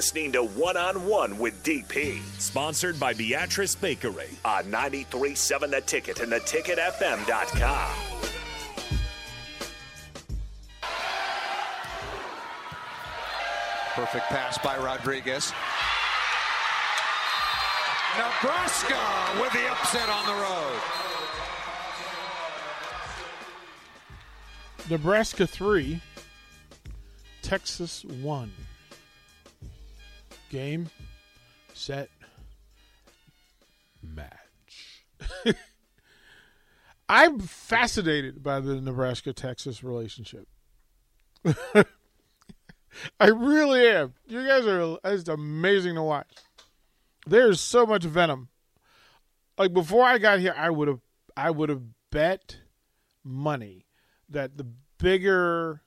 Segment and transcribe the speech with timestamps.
[0.00, 4.30] listening to One on One with DP Sponsored by Beatrice Bakery.
[4.46, 7.90] on 93.7 The Ticket and theticketfm.com.
[13.92, 15.52] Perfect pass by Rodriguez.
[18.16, 20.80] Nebraska with the upset on the road.
[24.88, 26.00] Nebraska 3,
[27.42, 28.50] Texas 1.
[30.50, 30.90] Game,
[31.74, 32.10] set,
[34.02, 35.04] match.
[37.08, 40.48] I'm fascinated by the Nebraska Texas relationship.
[41.44, 44.14] I really am.
[44.26, 46.32] You guys are it's amazing to watch.
[47.26, 48.48] There's so much venom.
[49.56, 51.00] Like before I got here, I would have
[51.36, 52.58] I would have bet
[53.22, 53.86] money
[54.28, 54.66] that the
[54.98, 55.82] bigger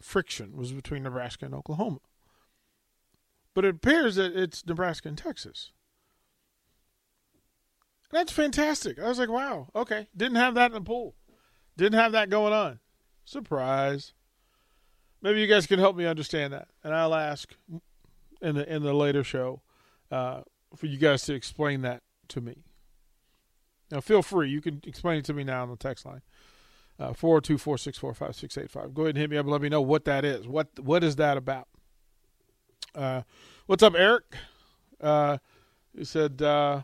[0.00, 2.00] friction was between Nebraska and Oklahoma.
[3.54, 5.70] But it appears that it's Nebraska and Texas.
[8.10, 8.98] That's fantastic.
[8.98, 10.08] I was like, wow, okay.
[10.16, 11.14] Didn't have that in the pool.
[11.76, 12.80] Didn't have that going on.
[13.24, 14.12] Surprise.
[15.22, 16.68] Maybe you guys can help me understand that.
[16.82, 17.54] And I'll ask
[18.40, 19.62] in the in the later show
[20.10, 20.42] uh,
[20.76, 22.64] for you guys to explain that to me.
[23.90, 24.50] Now feel free.
[24.50, 26.22] You can explain it to me now on the text line.
[26.96, 28.94] Uh, 402-464-5685.
[28.94, 30.46] Go ahead and hit me up and let me know what that is.
[30.46, 31.66] What what is that about?
[32.94, 33.22] Uh,
[33.66, 34.24] what's up, Eric?
[35.00, 35.38] Uh,
[35.96, 36.82] he said, uh,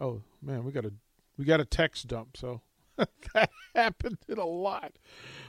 [0.00, 0.92] "Oh man, we got a
[1.36, 2.60] we got a text dump." So
[3.34, 4.92] that happened in a lot.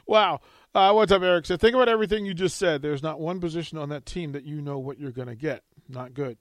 [0.07, 0.41] Wow.
[0.73, 1.45] Uh, what's up, Eric?
[1.45, 2.81] So think about everything you just said.
[2.81, 5.63] There's not one position on that team that you know what you're going to get.
[5.87, 6.37] Not good.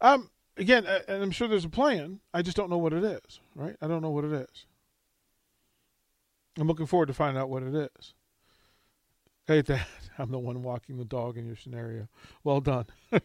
[0.00, 2.20] Um, again, uh, and I'm sure there's a plan.
[2.34, 3.40] I just don't know what it is.
[3.54, 3.76] Right?
[3.80, 4.66] I don't know what it is.
[6.58, 8.14] I'm looking forward to finding out what it is.
[9.46, 9.86] Hey, that
[10.18, 12.08] I'm the one walking the dog in your scenario.
[12.44, 12.86] Well done.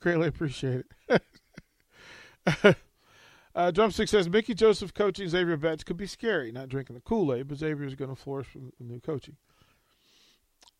[0.00, 1.22] Greatly appreciate it.
[3.54, 6.52] uh, Drumstick says Mickey Joseph coaching Zavier Betts could be scary.
[6.52, 9.36] Not drinking the Kool Aid, but Zavier is going to flourish from the new coaching.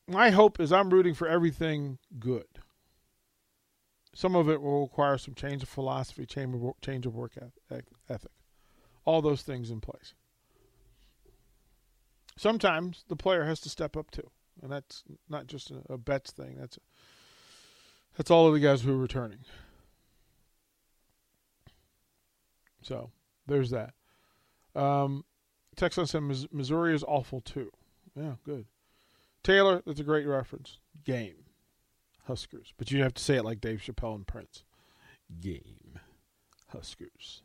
[0.06, 2.46] My hope is I'm rooting for everything good.
[4.14, 7.32] Some of it will require some change of philosophy, change of, change of work
[7.70, 8.32] ethic.
[9.04, 10.14] All those things in place
[12.40, 14.30] sometimes the player has to step up too,
[14.62, 16.56] and that's not just a, a Betts thing.
[16.58, 16.78] That's
[18.16, 19.40] that's all of the guys who are returning.
[22.82, 23.10] So
[23.46, 23.94] there's that.
[24.74, 25.24] Um,
[25.76, 27.70] Texas said Missouri is awful too.
[28.16, 28.66] Yeah, good.
[29.42, 30.78] Taylor, that's a great reference.
[31.04, 31.44] Game,
[32.26, 34.64] Huskers, but you have to say it like Dave Chappelle and Prince.
[35.40, 35.98] Game,
[36.68, 37.42] Huskers,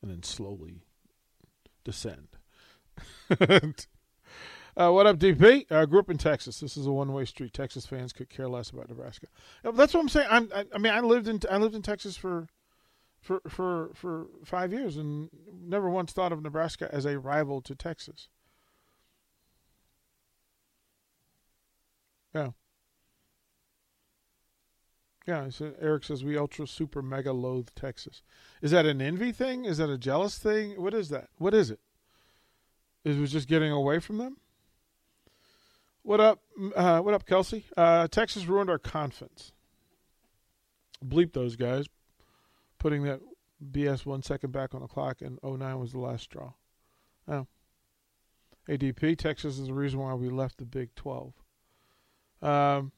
[0.00, 0.82] and then slowly
[1.84, 2.28] descend.
[4.74, 5.66] Uh, what up, DP?
[5.70, 6.60] I uh, grew up in Texas.
[6.60, 7.52] This is a one-way street.
[7.52, 9.26] Texas fans could care less about Nebraska.
[9.62, 10.28] That's what I'm saying.
[10.30, 12.48] I'm, I, I mean, I lived in I lived in Texas for
[13.20, 15.28] for for for five years and
[15.62, 18.28] never once thought of Nebraska as a rival to Texas.
[22.34, 22.52] Yeah.
[25.26, 28.22] Yeah, so Eric says we ultra super mega loathe Texas.
[28.60, 29.66] Is that an envy thing?
[29.66, 30.80] Is that a jealous thing?
[30.80, 31.28] What is that?
[31.36, 31.78] What is it?
[33.04, 34.38] Is it just getting away from them?
[36.04, 36.40] What up?
[36.74, 37.64] Uh, what up, Kelsey?
[37.76, 39.52] Uh, Texas ruined our conference.
[41.04, 41.86] Bleep those guys.
[42.78, 43.20] Putting that
[43.70, 46.52] BS one second back on the clock and 09 was the last straw.
[47.28, 47.46] Oh.
[48.68, 51.32] ADP, Texas is the reason why we left the Big 12.
[52.42, 52.92] Um,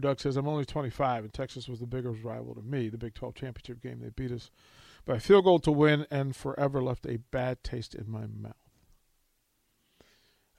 [0.00, 3.14] Duck says, I'm only 25, and Texas was the biggest rival to me, the Big
[3.14, 4.00] 12 championship game.
[4.00, 4.50] They beat us
[5.04, 8.54] by field goal to win and forever left a bad taste in my mouth.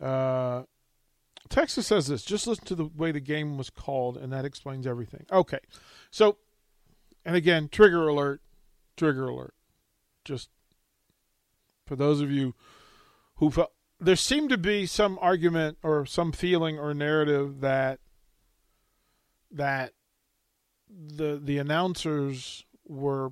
[0.01, 0.63] Uh,
[1.50, 2.24] Texas says this.
[2.24, 5.26] Just listen to the way the game was called, and that explains everything.
[5.31, 5.59] Okay,
[6.09, 6.38] so,
[7.26, 8.42] and again, trigger alert,
[8.98, 9.54] trigger alert.
[10.26, 10.50] Just
[11.86, 12.56] for those of you
[13.36, 18.00] who felt there seemed to be some argument or some feeling or narrative that
[19.51, 19.94] that
[20.89, 23.31] the the announcers were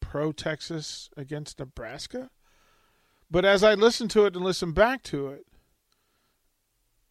[0.00, 2.30] pro Texas against Nebraska.
[3.32, 5.46] But as I listened to it and listened back to it,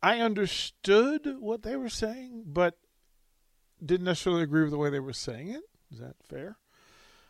[0.04, 2.78] I understood what they were saying, but
[3.84, 5.64] didn't necessarily agree with the way they were saying it.
[5.92, 6.60] Is that fair?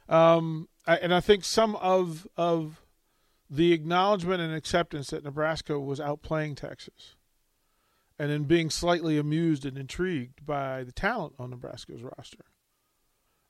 [0.10, 2.82] Um, I, and I think some of of
[3.50, 7.16] the acknowledgement and acceptance that Nebraska was outplaying Texas,
[8.20, 12.44] and in being slightly amused and intrigued by the talent on Nebraska's roster.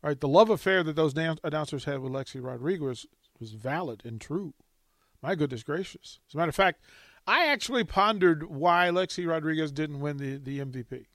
[0.04, 3.08] All right, the love affair that those announcers had with Lexi Rodriguez
[3.40, 4.54] was valid and true.
[5.22, 6.20] My goodness gracious.
[6.30, 6.82] As a matter of fact,
[7.28, 11.06] I actually pondered why Lexi Rodriguez didn't win the, the MVP.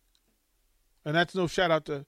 [1.05, 2.06] And that's no shout out to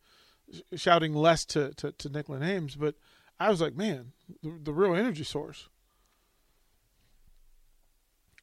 [0.75, 2.95] shouting less to, to, to Nicklin Hames, but
[3.39, 4.13] I was like, man,
[4.43, 5.69] the, the real energy source.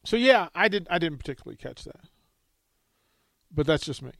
[0.04, 2.00] So yeah, I did I didn't particularly catch that.
[3.52, 4.12] But that's just me.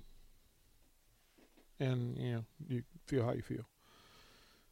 [1.78, 3.66] And you know, you feel how you feel.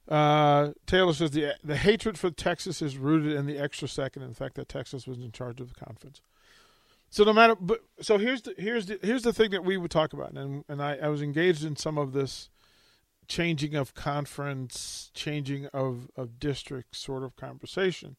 [0.08, 4.32] Uh, Taylor says the the hatred for Texas is rooted in the extra second and
[4.32, 6.20] the fact that Texas was in charge of the conference.
[7.08, 9.90] So no matter, but so here's the here's the here's the thing that we would
[9.90, 12.50] talk about, and and I, I was engaged in some of this
[13.28, 18.16] changing of conference, changing of of district sort of conversation.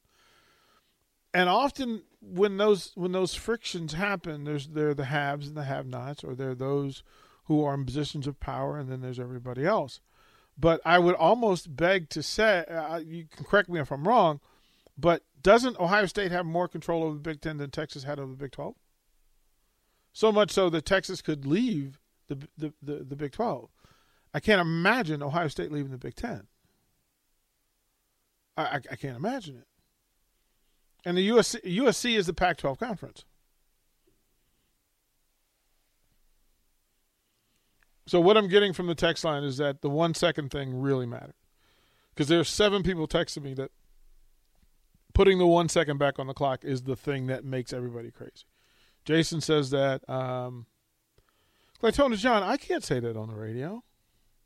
[1.34, 5.66] And often when those when those frictions happen, there's there are the haves and the
[5.66, 7.04] have-nots, or there are those
[7.44, 10.00] who are in positions of power, and then there's everybody else.
[10.58, 14.40] But I would almost beg to say, uh, you can correct me if I'm wrong,
[14.98, 18.32] but doesn't Ohio State have more control over the Big Ten than Texas had over
[18.32, 18.76] the Big Twelve?
[20.14, 23.70] So much so that Texas could leave the the, the, the Big Twelve.
[24.34, 26.48] I can't imagine Ohio State leaving the Big Ten.
[28.58, 29.68] I, I, I can't imagine it.
[31.06, 33.26] And the USC, USC is the Pac 12 conference.
[38.08, 41.06] So what I'm getting from the text line is that the one second thing really
[41.06, 41.34] mattered.
[42.14, 43.72] Because there's seven people texting me that
[45.14, 48.46] putting the one second back on the clock is the thing that makes everybody crazy.
[49.06, 50.08] Jason says that.
[50.10, 50.68] Um,
[51.82, 53.84] Claytona John, I can't say that on the radio.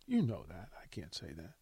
[0.08, 0.70] You know that.
[0.82, 1.54] I can't say that.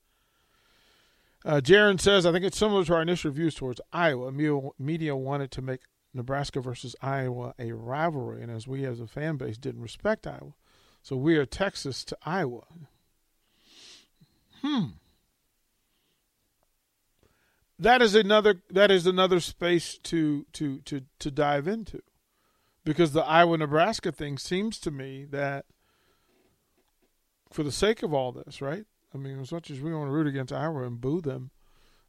[1.45, 4.31] Uh, Jaron says, I think it's similar to our initial views towards Iowa.
[4.79, 5.81] Media wanted to make
[6.13, 10.53] Nebraska versus Iowa a rivalry, and as we as a fan base didn't respect Iowa,
[11.07, 12.65] so we are Texas to Iowa.
[14.61, 14.87] Hmm.
[17.79, 22.01] That is another that is another space to to to to dive into.
[22.83, 25.63] Because the Iowa Nebraska thing seems to me that
[27.53, 28.83] for the sake of all this, right?
[29.15, 31.51] I mean, as much as we want to root against Iowa and boo them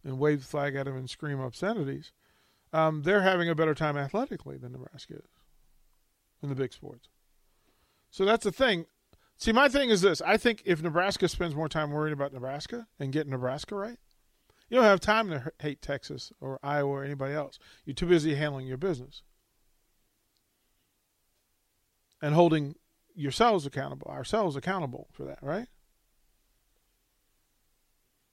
[0.02, 2.10] and wave the flag at them and scream obscenities,
[2.72, 5.30] um, they're having a better time athletically than Nebraska is
[6.42, 7.08] in the big sports.
[8.10, 8.87] So that's the thing.
[9.37, 12.87] See, my thing is this: I think if Nebraska spends more time worrying about Nebraska
[12.99, 13.99] and getting Nebraska right,
[14.69, 17.58] you don't have time to hate Texas or Iowa or anybody else.
[17.84, 19.22] You're too busy handling your business
[22.20, 22.75] and holding
[23.14, 25.69] yourselves accountable, ourselves accountable for that, right?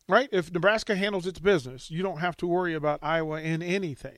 [0.07, 0.29] Right?
[0.31, 4.17] If Nebraska handles its business, you don't have to worry about Iowa in anything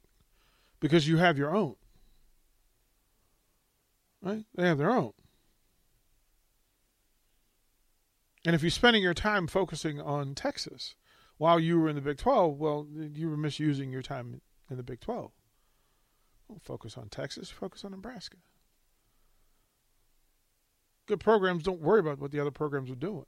[0.80, 1.75] because you have your own.
[4.21, 4.45] Right?
[4.56, 5.13] They have their own.
[8.47, 10.95] And if you're spending your time focusing on Texas
[11.38, 14.39] while you were in the Big 12, well, you were misusing your time
[14.71, 15.33] in the Big 12.
[16.47, 18.38] Don't focus on Texas, focus on Nebraska.
[21.07, 23.25] Good programs don't worry about what the other programs are doing.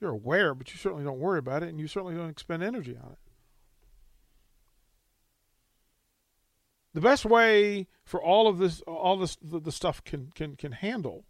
[0.00, 2.96] You're aware, but you certainly don't worry about it, and you certainly don't expend energy
[2.96, 3.18] on it.
[6.94, 10.70] The best way for all of this, all this, the, the stuff can can can
[10.70, 11.24] handle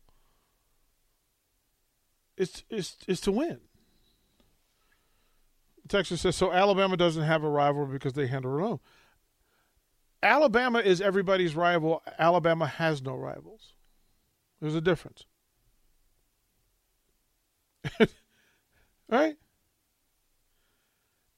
[2.36, 3.60] is is is to win.
[5.88, 6.52] Texas says so.
[6.52, 8.80] Alabama doesn't have a rival because they handle it alone.
[10.22, 12.02] Alabama is everybody's rival.
[12.18, 13.74] Alabama has no rivals.
[14.60, 15.24] There's a difference.
[19.08, 19.36] right?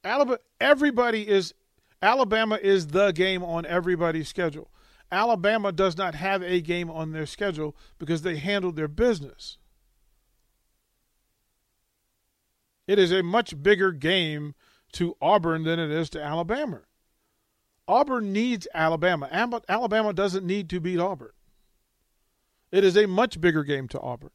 [0.04, 0.38] Alabama.
[0.60, 1.54] Everybody is.
[2.02, 4.70] Alabama is the game on everybody's schedule.
[5.10, 9.56] Alabama does not have a game on their schedule because they handle their business.
[12.86, 14.54] It is a much bigger game
[14.92, 16.82] to Auburn than it is to Alabama.
[17.86, 19.28] Auburn needs Alabama.
[19.68, 21.32] Alabama doesn't need to beat Auburn.
[22.70, 24.30] It is a much bigger game to Auburn.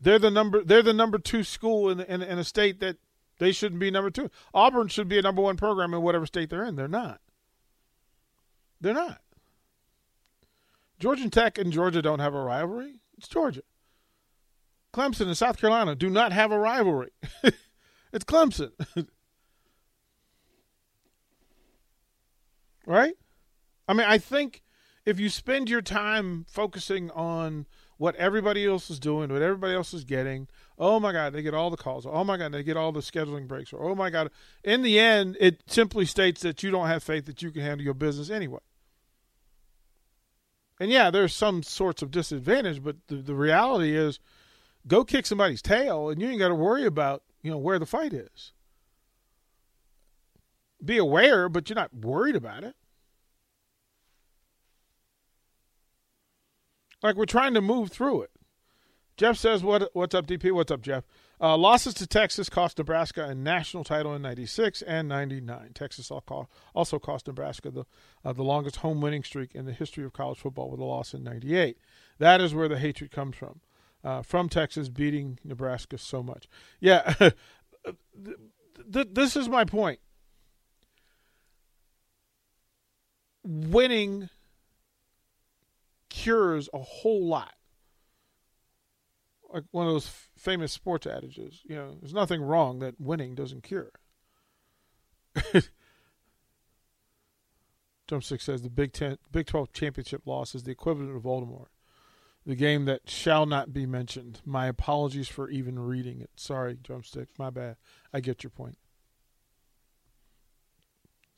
[0.00, 0.62] They're the number.
[0.62, 2.98] They're the number two school in, in, in a state that
[3.38, 4.30] they shouldn't be number two.
[4.52, 6.76] Auburn should be a number one program in whatever state they're in.
[6.76, 7.20] They're not.
[8.80, 9.20] They're not.
[10.98, 13.00] Georgia Tech and Georgia don't have a rivalry.
[13.16, 13.62] It's Georgia.
[14.94, 17.10] Clemson and South Carolina do not have a rivalry.
[18.12, 18.70] it's Clemson.
[22.86, 23.14] right?
[23.88, 24.62] I mean, I think
[25.04, 29.92] if you spend your time focusing on what everybody else is doing, what everybody else
[29.92, 30.46] is getting,
[30.78, 32.06] oh my God, they get all the calls.
[32.06, 33.72] Oh my God, they get all the scheduling breaks.
[33.72, 34.30] Or oh my God,
[34.62, 37.84] in the end, it simply states that you don't have faith that you can handle
[37.84, 38.60] your business anyway.
[40.78, 44.20] And yeah, there's some sorts of disadvantage, but the, the reality is
[44.86, 47.86] go kick somebody's tail and you ain't got to worry about, you know, where the
[47.86, 48.52] fight is.
[50.84, 52.76] Be aware, but you're not worried about it.
[57.02, 58.30] Like we're trying to move through it.
[59.16, 60.50] Jeff says, "What what's up, DP?
[60.52, 61.04] What's up, Jeff?
[61.40, 65.72] Uh, losses to Texas cost Nebraska a national title in '96 and '99.
[65.74, 67.84] Texas also cost Nebraska the
[68.24, 71.14] uh, the longest home winning streak in the history of college football with a loss
[71.14, 71.78] in '98.
[72.18, 73.60] That is where the hatred comes from,
[74.04, 76.48] uh, from Texas beating Nebraska so much.
[76.80, 77.14] Yeah,
[78.86, 80.00] this is my point.
[83.42, 84.28] Winning
[86.08, 87.54] cures a whole lot
[89.54, 91.60] like one of those f- famous sports adages.
[91.64, 93.92] You know, there's nothing wrong that winning doesn't cure.
[98.08, 101.68] Drumstick says the Big Ten, Big Twelve championship loss is the equivalent of Voldemort,
[102.46, 104.40] the game that shall not be mentioned.
[104.44, 106.30] My apologies for even reading it.
[106.36, 107.76] Sorry, Drumstick, my bad.
[108.12, 108.78] I get your point.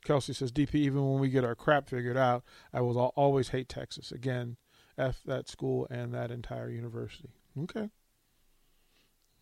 [0.05, 0.77] Kelsey says DP.
[0.77, 4.57] Even when we get our crap figured out, I will always hate Texas again.
[4.99, 7.31] F that school and that entire university.
[7.63, 7.91] Okay.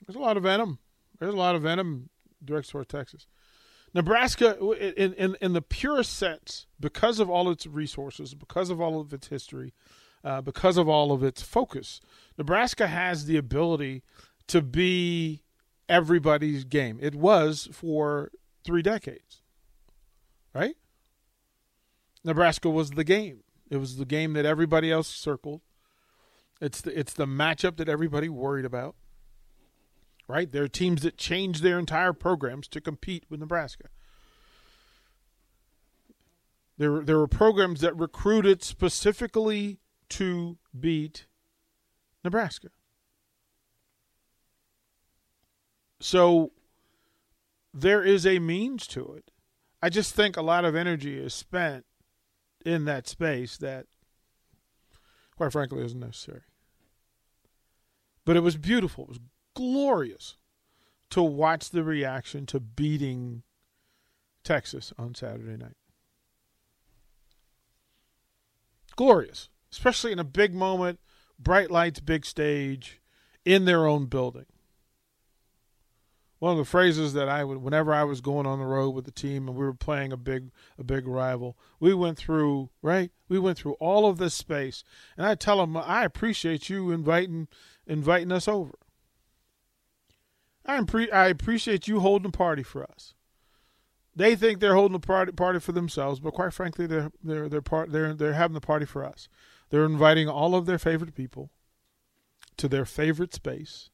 [0.06, 0.78] There's a lot of venom.
[1.18, 2.10] There's a lot of venom
[2.44, 3.26] direct towards Texas.
[3.94, 9.00] Nebraska, in, in, in the purest sense, because of all its resources, because of all
[9.00, 9.72] of its history,
[10.24, 12.00] uh, because of all of its focus,
[12.38, 14.02] Nebraska has the ability
[14.48, 15.42] to be
[15.88, 16.98] everybody's game.
[17.00, 18.30] It was for
[18.64, 19.42] three decades,
[20.54, 20.76] right?
[22.24, 23.40] Nebraska was the game.
[23.70, 25.60] It was the game that everybody else circled.
[26.60, 28.94] It's the it's the matchup that everybody worried about
[30.28, 30.50] right?
[30.50, 33.88] There are teams that change their entire programs to compete with Nebraska.
[36.76, 39.78] There, there were programs that recruited specifically
[40.14, 41.26] to beat
[42.22, 42.68] Nebraska.
[46.00, 46.52] So
[47.72, 49.32] there is a means to it.
[49.82, 51.84] I just think a lot of energy is spent
[52.64, 53.86] in that space that,
[55.36, 56.42] quite frankly, isn't necessary.
[58.24, 59.04] But it was beautiful.
[59.04, 59.20] It was
[59.54, 60.36] glorious
[61.10, 63.42] to watch the reaction to beating
[64.44, 65.76] Texas on Saturday night.
[68.94, 71.00] Glorious, especially in a big moment,
[71.36, 73.00] bright lights, big stage,
[73.44, 74.46] in their own building.
[76.38, 79.04] One of the phrases that I would, whenever I was going on the road with
[79.04, 83.10] the team and we were playing a big, a big rival, we went through right.
[83.28, 84.84] We went through all of this space,
[85.16, 87.48] and I tell them, I appreciate you inviting,
[87.84, 88.78] inviting us over.
[90.64, 93.14] I, impre- I appreciate you holding a party for us.
[94.14, 97.60] They think they're holding a party party for themselves, but quite frankly, they're they're they're
[97.60, 99.28] part they're they're having the party for us.
[99.70, 101.50] They're inviting all of their favorite people
[102.56, 103.90] to their favorite space.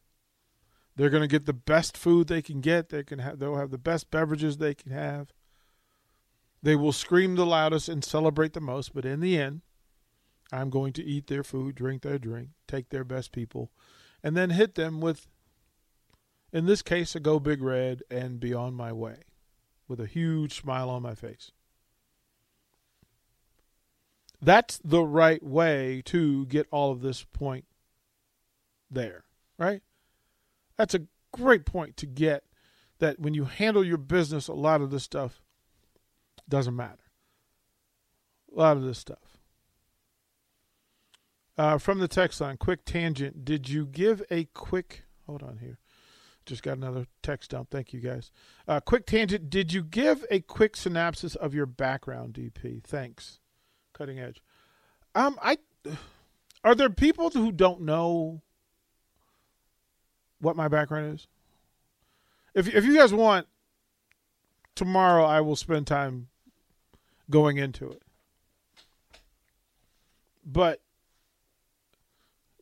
[0.97, 2.91] They're going to get the best food they can get.
[2.91, 5.33] They can have they'll have the best beverages they can have.
[6.63, 9.63] They will scream the loudest and celebrate the most, but in the end,
[10.53, 13.71] I'm going to eat their food, drink their drink, take their best people,
[14.23, 15.27] and then hit them with
[16.53, 19.23] in this case, a Go Big Red and Be On My Way
[19.87, 21.53] with a huge smile on my face.
[24.43, 27.67] That's the right way to get all of this point
[28.91, 29.25] there,
[29.59, 29.83] right?
[30.77, 32.45] That's a great point to get
[32.99, 35.43] that when you handle your business, a lot of this stuff
[36.49, 37.11] doesn't matter.
[38.55, 39.39] A lot of this stuff.
[41.59, 43.45] Uh, from the text line, quick tangent.
[43.45, 45.79] Did you give a quick, hold on here.
[46.47, 47.69] Just got another text dump.
[47.71, 48.33] Thank you guys.
[48.67, 49.51] Uh, quick tangent.
[49.51, 52.83] Did you give a quick synopsis of your background, DP?
[52.83, 53.40] Thanks.
[54.01, 54.41] Cutting edge.
[55.15, 55.59] Um, I
[56.65, 58.41] are there people who don't know
[60.41, 61.27] what my background is?
[62.55, 63.47] If if you guys want,
[64.75, 66.29] tomorrow I will spend time
[67.29, 68.01] going into it.
[70.47, 70.81] But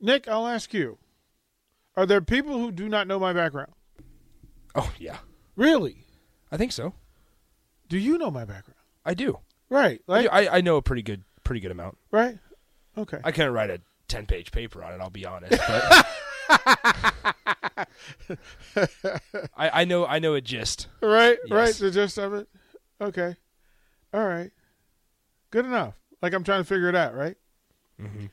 [0.00, 0.98] Nick, I'll ask you.
[1.96, 3.74] Are there people who do not know my background?
[4.74, 5.18] Oh yeah,
[5.54, 6.04] Really?
[6.50, 6.94] I think so.
[7.88, 8.80] Do you know my background?
[9.04, 9.38] I do.
[9.70, 10.00] Right.
[10.08, 10.28] I, do.
[10.30, 11.96] I, I know a pretty good pretty good amount.
[12.10, 12.38] right?
[12.96, 13.18] Okay.
[13.24, 15.00] I couldn't write a ten page paper on it.
[15.00, 16.06] I'll be honest, but
[19.56, 20.88] I, I know I know a gist.
[21.00, 22.48] right, right, the gist of it.
[23.00, 23.36] Okay.
[24.12, 24.50] All right.
[25.50, 25.94] Good enough.
[26.22, 27.36] Like I'm trying to figure it out, right?
[28.00, 28.26] Mm-hmm.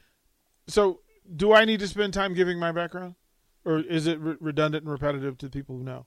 [0.67, 0.99] So,
[1.35, 3.15] do I need to spend time giving my background?
[3.63, 6.05] Or is it re- redundant and repetitive to people who know?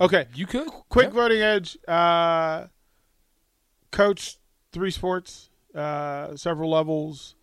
[0.00, 0.26] Okay.
[0.34, 1.14] You could Quick Yeah.
[1.14, 1.78] voting edge.
[1.86, 2.66] Uh,
[3.90, 4.36] coach
[4.72, 7.34] three sports, uh, several levels,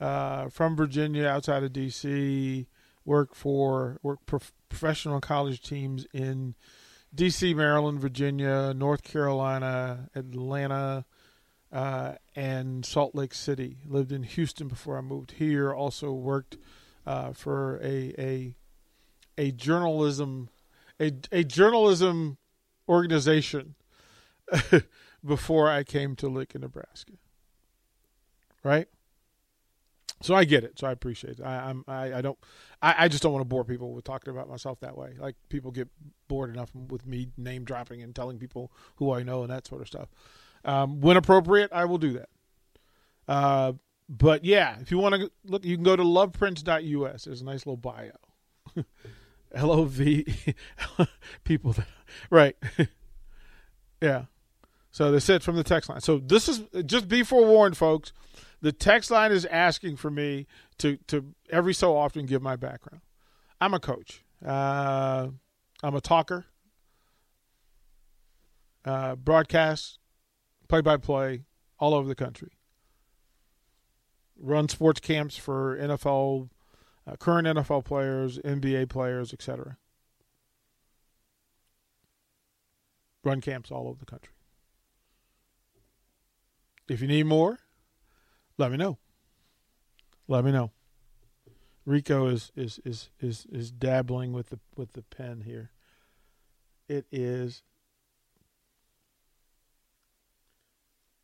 [0.00, 2.66] uh, from Virginia, outside of DC.
[3.04, 6.54] Work for work prof- professional college teams in
[7.14, 11.04] DC, Maryland, Virginia, North Carolina, Atlanta,
[11.70, 13.78] uh, and Salt Lake City.
[13.86, 15.72] Lived in Houston before I moved here.
[15.72, 16.56] Also worked
[17.06, 18.56] uh, for a a
[19.36, 20.48] a journalism
[21.00, 22.38] a a journalism
[22.88, 23.74] organization
[25.24, 27.12] before I came to Lincoln, Nebraska.
[28.62, 28.88] Right.
[30.22, 30.78] So I get it.
[30.78, 31.44] So I appreciate it.
[31.44, 32.38] I, I'm I, I don't
[32.80, 35.14] I, I just don't want to bore people with talking about myself that way.
[35.18, 35.88] Like people get
[36.28, 39.82] bored enough with me name dropping and telling people who I know and that sort
[39.82, 40.08] of stuff.
[40.64, 42.28] Um, when appropriate, I will do that.
[43.28, 43.72] Uh,
[44.08, 47.24] but yeah, if you want to look, you can go to loveprince.us.
[47.24, 48.12] There's a nice little bio.
[49.54, 50.26] L O V
[51.44, 51.86] people that,
[52.30, 52.56] right.
[54.02, 54.24] yeah.
[54.94, 56.00] So they said from the text line.
[56.00, 58.12] So this is just be forewarned, folks.
[58.60, 60.46] The text line is asking for me
[60.78, 63.00] to to every so often give my background.
[63.60, 64.22] I'm a coach.
[64.46, 65.30] Uh,
[65.82, 66.46] I'm a talker.
[68.84, 69.98] Uh, broadcast,
[70.68, 71.42] play by play,
[71.80, 72.52] all over the country.
[74.38, 76.50] Run sports camps for NFL,
[77.04, 79.76] uh, current NFL players, NBA players, etc.
[83.24, 84.33] Run camps all over the country.
[86.88, 87.58] If you need more,
[88.58, 88.98] let me know.
[90.28, 90.70] Let me know.
[91.86, 95.70] Rico is is is is is dabbling with the with the pen here.
[96.88, 97.62] It is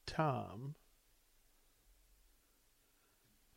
[0.06, 0.74] Tom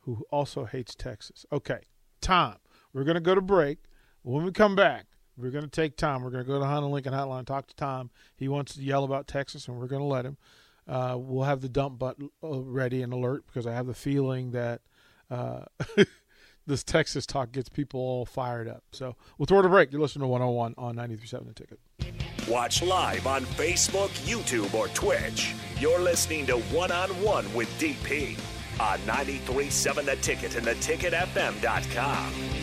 [0.02, 1.46] who also hates Texas.
[1.52, 1.80] Okay.
[2.22, 2.56] Tom,
[2.94, 3.80] we're going to go to break.
[4.22, 5.06] When we come back,
[5.38, 6.24] we're going to take Tom.
[6.24, 8.12] We're going to go to Honda Lincoln Hotline, talk to Tom.
[8.36, 10.38] He wants to yell about Texas, and we're going to let him.
[10.88, 14.52] Uh, we'll have the dump button uh, ready and alert because I have the feeling
[14.52, 14.82] that
[15.32, 15.62] uh,
[16.68, 18.84] this Texas talk gets people all fired up.
[18.92, 19.92] So we'll throw it a break.
[19.92, 21.80] You're listening to 101 on 93.7 The Ticket.
[22.50, 25.56] Watch live on Facebook, YouTube, or Twitch.
[25.80, 28.38] You're listening to One on One with DP
[28.80, 32.62] on 93.7 The Ticket and theticketfm.com.